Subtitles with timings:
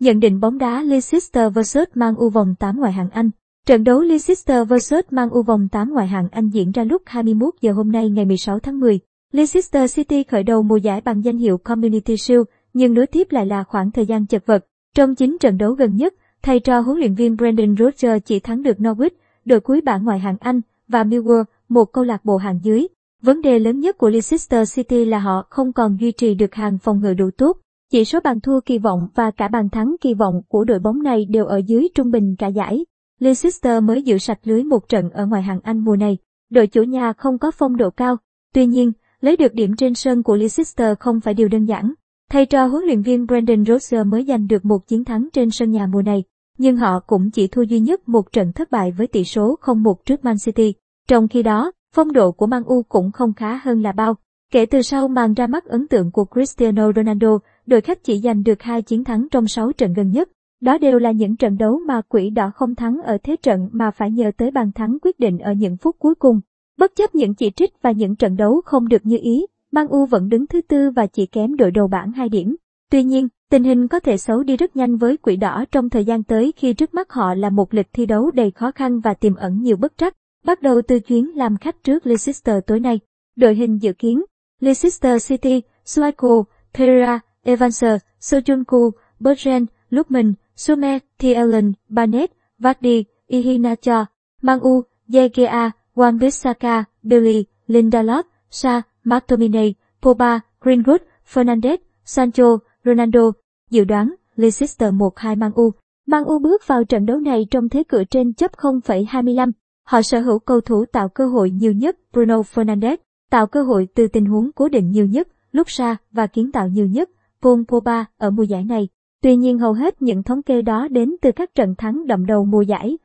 [0.00, 3.30] Nhận định bóng đá Leicester vs Man U vòng 8 ngoại hạng Anh
[3.66, 7.54] Trận đấu Leicester vs Man U vòng 8 ngoại hạng Anh diễn ra lúc 21
[7.60, 9.00] giờ hôm nay ngày 16 tháng 10.
[9.32, 12.42] Leicester City khởi đầu mùa giải bằng danh hiệu Community Shield,
[12.74, 14.66] nhưng nối tiếp lại là khoảng thời gian chật vật.
[14.96, 18.62] Trong 9 trận đấu gần nhất, thầy trò huấn luyện viên Brendan Rodgers chỉ thắng
[18.62, 19.10] được Norwich,
[19.44, 22.86] đội cuối bảng ngoại hạng Anh, và Millwall, một câu lạc bộ hạng dưới.
[23.22, 26.78] Vấn đề lớn nhất của Leicester City là họ không còn duy trì được hàng
[26.78, 27.56] phòng ngự đủ tốt.
[27.92, 31.02] Chỉ số bàn thua kỳ vọng và cả bàn thắng kỳ vọng của đội bóng
[31.02, 32.84] này đều ở dưới trung bình cả giải.
[33.18, 36.18] Leicester mới giữ sạch lưới một trận ở ngoài hạng Anh mùa này.
[36.50, 38.16] Đội chủ nhà không có phong độ cao.
[38.54, 41.92] Tuy nhiên, lấy được điểm trên sân của Leicester không phải điều đơn giản.
[42.30, 45.70] thay cho huấn luyện viên Brendan Rodgers mới giành được một chiến thắng trên sân
[45.70, 46.24] nhà mùa này,
[46.58, 49.94] nhưng họ cũng chỉ thua duy nhất một trận thất bại với tỷ số 0-1
[50.04, 50.74] trước Man City.
[51.08, 54.14] Trong khi đó, phong độ của Man U cũng không khá hơn là bao.
[54.52, 57.38] Kể từ sau màn ra mắt ấn tượng của Cristiano Ronaldo,
[57.70, 60.28] đội khách chỉ giành được hai chiến thắng trong 6 trận gần nhất.
[60.60, 63.90] Đó đều là những trận đấu mà quỷ đỏ không thắng ở thế trận mà
[63.90, 66.40] phải nhờ tới bàn thắng quyết định ở những phút cuối cùng.
[66.78, 70.06] Bất chấp những chỉ trích và những trận đấu không được như ý, Man U
[70.06, 72.56] vẫn đứng thứ tư và chỉ kém đội đầu bảng 2 điểm.
[72.90, 76.04] Tuy nhiên, tình hình có thể xấu đi rất nhanh với quỷ đỏ trong thời
[76.04, 79.14] gian tới khi trước mắt họ là một lịch thi đấu đầy khó khăn và
[79.14, 80.16] tiềm ẩn nhiều bất trắc.
[80.44, 83.00] Bắt đầu từ chuyến làm khách trước Leicester tối nay,
[83.36, 84.22] đội hình dự kiến
[84.60, 87.20] Leicester City, Suaiko, Pereira,
[87.50, 94.06] Evanser, Sojunku, Bergen, Lukman, Sumer, Thielen, Barnett, Vardy, Ihinacho,
[94.42, 103.32] Mangu, Yegea, Wan-Bissaka, Billy, Lindelof, Sa, McTominay, Poba, Greenwood, Fernandez, Sancho, Ronaldo.
[103.70, 105.72] Dự đoán Leicester 1-2 Man U.
[106.06, 109.50] Man U bước vào trận đấu này trong thế cửa trên chấp 0,25.
[109.86, 112.96] Họ sở hữu cầu thủ tạo cơ hội nhiều nhất Bruno Fernandes,
[113.30, 116.68] tạo cơ hội từ tình huống cố định nhiều nhất, lúc xa và kiến tạo
[116.68, 117.10] nhiều nhất
[117.42, 118.88] Paul Pogba ở mùa giải này.
[119.22, 122.44] Tuy nhiên hầu hết những thống kê đó đến từ các trận thắng đậm đầu
[122.44, 122.98] mùa giải.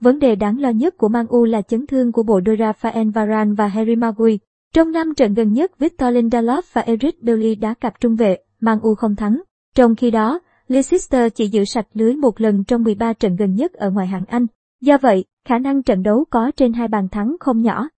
[0.00, 3.12] Vấn đề đáng lo nhất của Man U là chấn thương của bộ đôi Rafael
[3.12, 4.44] Varane và Harry Maguire.
[4.74, 8.78] Trong năm trận gần nhất, Victor Lindelof và Eric Bailly đã cặp trung vệ, Man
[8.82, 9.42] U không thắng.
[9.74, 13.72] Trong khi đó, Leicester chỉ giữ sạch lưới một lần trong 13 trận gần nhất
[13.72, 14.46] ở ngoại hạng Anh.
[14.80, 17.88] Do vậy, khả năng trận đấu có trên hai bàn thắng không nhỏ.